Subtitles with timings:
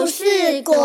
[0.00, 0.22] 故事
[0.62, 0.76] 果。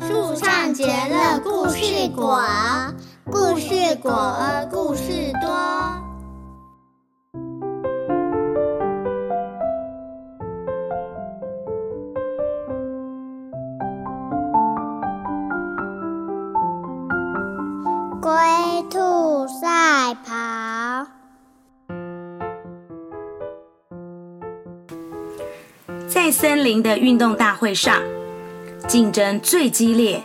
[0.00, 2.36] 树上结了故事果，
[3.26, 4.12] 故事果，
[4.72, 5.48] 故事多。
[18.20, 18.30] 龟
[18.90, 19.79] 兔赛
[26.40, 28.00] 森林的运动大会上，
[28.88, 30.22] 竞争最激烈、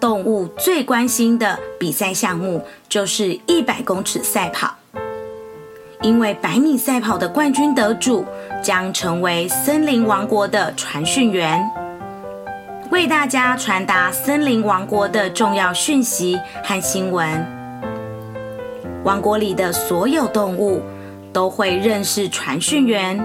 [0.00, 4.74] 动物最关心的比赛项目就是一百公尺赛跑。
[6.00, 8.24] 因为百米赛跑的冠军得主
[8.64, 11.62] 将成为森林王国的传讯员。
[12.90, 17.46] 为大家传达森林王国的重要讯息和新闻。
[19.04, 20.80] 王国里的所有动物
[21.30, 23.22] 都会认识传讯员，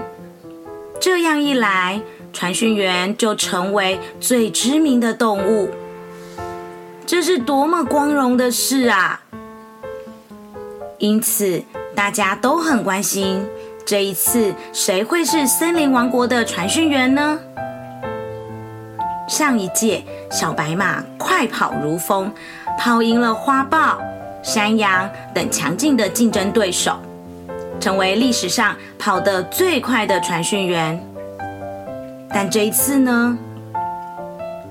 [1.00, 1.98] 这样一来，
[2.34, 5.70] 传讯员就成为最知名的动物。
[7.06, 9.20] 这是多么光荣的事啊！
[10.98, 11.62] 因此，
[11.94, 13.46] 大家都很关心，
[13.86, 17.38] 这一次谁会是森林王国的传讯员呢？
[19.28, 22.32] 上一届，小白马快跑如风，
[22.78, 23.98] 跑赢了花豹、
[24.42, 26.98] 山羊等强劲的竞争对手，
[27.78, 31.00] 成为历史上跑得最快的传讯员。
[32.34, 33.38] 但这一次呢？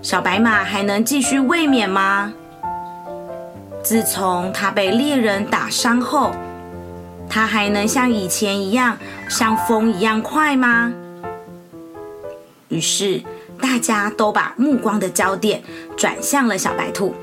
[0.02, 2.34] 小白马还能继续卫冕吗？
[3.82, 6.32] 自从它被猎人打伤后，
[7.30, 8.98] 它还能像以前一样，
[9.30, 10.92] 像风一样快吗？
[12.68, 13.24] 于是。
[13.62, 15.64] 大家都把目光的焦点
[15.96, 17.16] 转向了小白兔。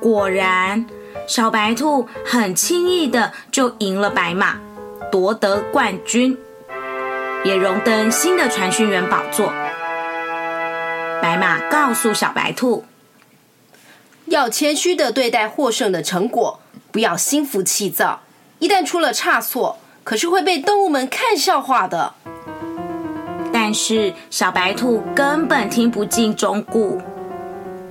[0.00, 0.84] 果然，
[1.28, 4.56] 小白兔很轻易的就赢了白马，
[5.12, 6.36] 夺得冠军，
[7.46, 9.52] 也荣登新的传讯员宝座。
[11.22, 12.84] 白马告诉小白兔
[14.26, 16.58] ：“要谦虚的对待获胜的成果，
[16.90, 18.22] 不要心浮气躁。
[18.58, 22.14] 一旦出了差错，可是会被动物们看笑话的。”
[23.54, 27.00] 但是小白兔根本听不进忠告，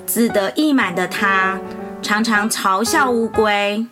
[0.05, 1.57] 自得意满的他
[2.01, 3.85] 常常嘲笑乌龟。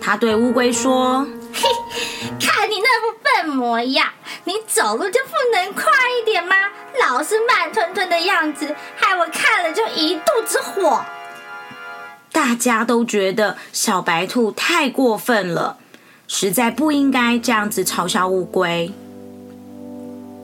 [0.00, 1.68] 他对乌龟说：“嘿，
[2.38, 4.08] 看你那副笨模样，
[4.44, 5.84] 你走路就不能快
[6.20, 6.54] 一点吗？
[7.00, 11.04] 老是慢吞吞的样子，害我看了就一肚子火。”
[12.32, 15.78] 大家都觉得小白兔太过分了，
[16.28, 18.92] 实在不应该这样子嘲笑乌龟。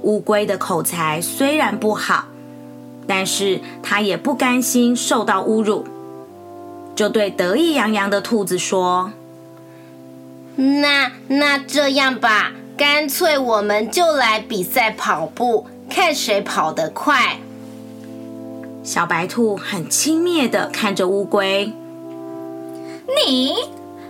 [0.02, 2.24] 乌龟的口才虽然不好，
[3.06, 5.86] 但是它也不甘心受到侮辱，
[6.96, 9.12] 就对得意洋洋的兔子说
[10.56, 17.38] ：“那那这样吧，干脆我们就来比赛跑步，看谁跑得快。”
[18.82, 21.72] 小白兔很轻蔑的看着乌龟
[23.24, 23.54] ：“你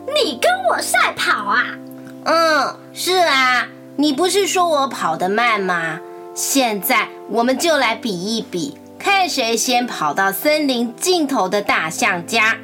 [0.07, 1.77] 你跟我赛跑啊
[2.25, 6.01] ？”“嗯，是啊。”你不是说我跑得慢吗？
[6.35, 12.57] 现在我们就来比一比，看谁先跑到森林尽头的大象家。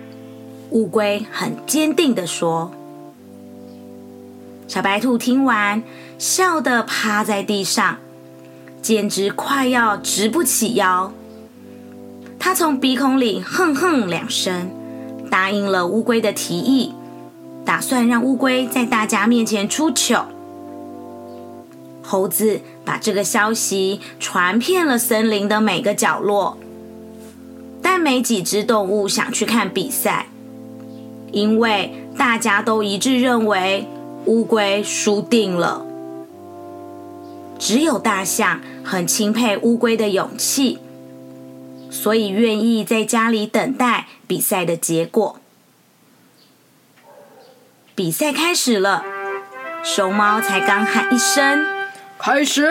[0.70, 2.72] 乌龟很坚定的说。
[4.68, 5.82] 小白兔听完，
[6.18, 7.96] 笑得趴在地上，
[8.82, 11.10] 简直快要直不起腰。
[12.38, 14.70] 他从鼻孔里哼哼两声，
[15.30, 16.92] 答应了乌龟的提议，
[17.64, 20.26] 打算让乌龟在大家面前出糗。
[22.02, 26.58] 猴子把这个消息传遍了森林的每个角落，
[27.80, 30.26] 但没几只动物想去看比赛，
[31.32, 33.86] 因为大家都一致认为
[34.28, 35.87] 乌龟输定了。
[37.59, 40.78] 只有大象很钦佩乌龟的勇气，
[41.91, 45.41] 所以愿意在家里等待比赛的结果。
[47.94, 49.03] 比赛开始了，
[49.83, 51.65] 熊猫才刚喊一声。
[52.19, 52.69] 开始，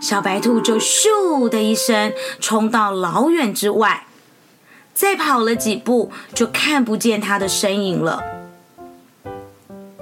[0.00, 4.06] 小白兔就咻的一声冲到老远之外，
[4.94, 8.31] 再跑了几步就看不见它的身影了。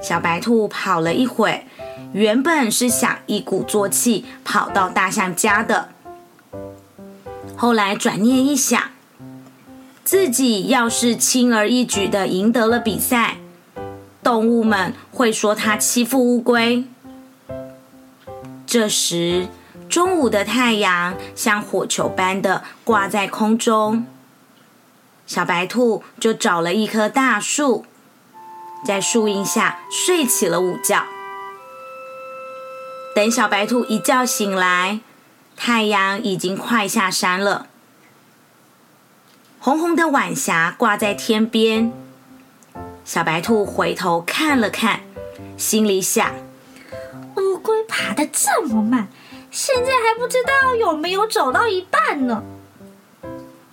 [0.00, 1.66] 小白兔跑了一会，
[2.12, 5.90] 原本是想一鼓作气跑到大象家的，
[7.56, 8.82] 后来转念一想，
[10.02, 13.36] 自己要是轻而易举的赢得了比赛，
[14.22, 16.84] 动物们会说他欺负乌龟。
[18.66, 19.48] 这时，
[19.88, 24.06] 中午的太阳像火球般的挂在空中。
[25.26, 27.84] 小白兔就找了一棵大树，
[28.84, 31.04] 在树荫下睡起了午觉。
[33.14, 35.00] 等小白兔一觉醒来，
[35.56, 37.66] 太阳已经快下山了，
[39.58, 41.92] 红红的晚霞挂在天边。
[43.04, 45.00] 小白兔回头看了看，
[45.56, 46.32] 心里想：
[47.36, 49.08] 乌龟爬得这么慢，
[49.50, 52.42] 现在还不知道有没有走到一半呢。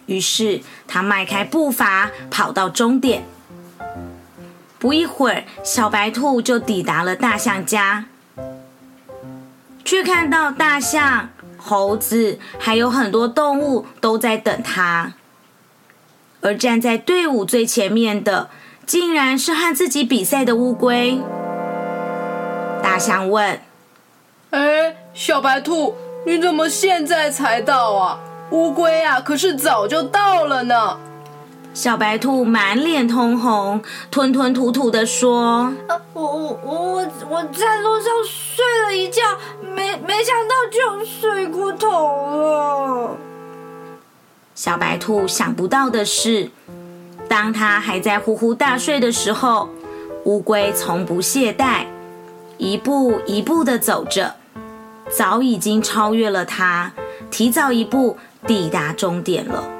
[0.07, 3.23] 于是，他迈开步伐，跑到终点。
[4.79, 8.05] 不一会儿，小白兔就抵达了大象家，
[9.83, 15.13] 却看到大象、猴子还有很多动物都在等他。
[16.41, 18.49] 而站在队伍最前面的，
[18.85, 21.19] 竟然是和自己比赛的乌龟。
[22.83, 23.59] 大象问
[24.51, 25.95] ：“哎，小白兔，
[26.27, 28.19] 你怎么现在才到啊？”
[28.51, 30.99] 乌龟啊，可是早就到了呢。
[31.77, 33.79] 小白兔满脸通红，
[34.09, 39.21] 吞吞吐吐的说：“呃，我我我我在路上睡了一觉，
[39.61, 43.15] 没没想到就睡过头了。”
[44.55, 46.49] 小白兔想不到的是，
[47.29, 49.69] 当他还在呼呼大睡的时候，
[50.23, 51.85] 乌龟从不懈怠，
[52.57, 54.33] 一步一步的走着，
[55.15, 56.91] 早已经超越了他，
[57.29, 58.17] 提早一步。
[58.45, 59.76] 抵达终点了。